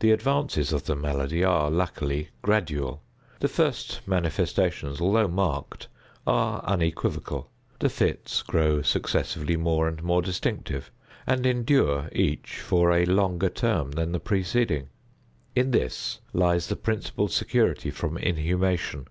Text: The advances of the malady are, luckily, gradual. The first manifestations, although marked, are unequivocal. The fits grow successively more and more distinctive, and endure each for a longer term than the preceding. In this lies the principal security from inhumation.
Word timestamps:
The 0.00 0.10
advances 0.10 0.74
of 0.74 0.84
the 0.84 0.94
malady 0.94 1.42
are, 1.42 1.70
luckily, 1.70 2.28
gradual. 2.42 3.00
The 3.40 3.48
first 3.48 4.06
manifestations, 4.06 5.00
although 5.00 5.26
marked, 5.26 5.88
are 6.26 6.62
unequivocal. 6.66 7.48
The 7.78 7.88
fits 7.88 8.42
grow 8.42 8.82
successively 8.82 9.56
more 9.56 9.88
and 9.88 10.02
more 10.02 10.20
distinctive, 10.20 10.90
and 11.26 11.46
endure 11.46 12.10
each 12.12 12.60
for 12.60 12.92
a 12.92 13.06
longer 13.06 13.48
term 13.48 13.92
than 13.92 14.12
the 14.12 14.20
preceding. 14.20 14.90
In 15.56 15.70
this 15.70 16.20
lies 16.34 16.66
the 16.66 16.76
principal 16.76 17.28
security 17.28 17.90
from 17.90 18.18
inhumation. 18.18 19.06